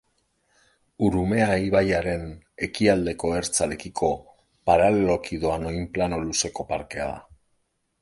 Urumea 1.07 1.49
ibaiaren 1.65 2.23
ekialdeko 2.69 3.33
ertzarekiko 3.43 4.11
paraleloki 4.71 5.43
doan 5.47 5.71
oinplano 5.75 6.23
luzeko 6.27 6.71
parkea 6.75 7.11
da. 7.17 7.25